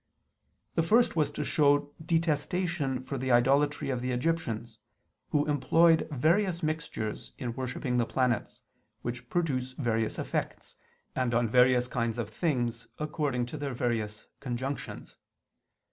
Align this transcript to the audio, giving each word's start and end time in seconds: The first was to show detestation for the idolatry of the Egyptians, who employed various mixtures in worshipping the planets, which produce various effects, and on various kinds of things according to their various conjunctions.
The 0.73 0.81
first 0.81 1.15
was 1.15 1.29
to 1.29 1.43
show 1.43 1.93
detestation 2.03 3.03
for 3.03 3.19
the 3.19 3.31
idolatry 3.31 3.91
of 3.91 4.01
the 4.01 4.09
Egyptians, 4.11 4.79
who 5.29 5.45
employed 5.45 6.07
various 6.09 6.63
mixtures 6.63 7.33
in 7.37 7.53
worshipping 7.53 7.97
the 7.97 8.07
planets, 8.07 8.61
which 9.03 9.29
produce 9.29 9.73
various 9.73 10.17
effects, 10.17 10.75
and 11.15 11.35
on 11.35 11.47
various 11.47 11.87
kinds 11.87 12.17
of 12.17 12.31
things 12.31 12.87
according 12.97 13.45
to 13.45 13.57
their 13.59 13.75
various 13.75 14.25
conjunctions. 14.39 15.17